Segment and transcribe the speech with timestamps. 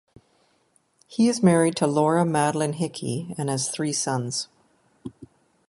[1.05, 4.47] He is married to Laura Madelaine Hickey and has three sons.